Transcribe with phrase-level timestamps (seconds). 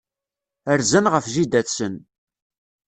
[0.79, 1.95] Rzan ɣef jida-tsen.